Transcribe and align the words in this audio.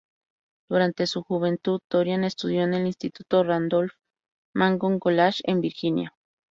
Durante 0.67 1.05
su 1.05 1.21
juventud, 1.21 1.79
Dorian 1.87 2.23
estudió 2.23 2.63
en 2.63 2.73
el 2.73 2.87
instituto 2.87 3.43
Randolph 3.43 3.93
Macon 4.51 4.97
College, 4.97 5.41
en 5.43 5.61
Virginia. 5.61 6.15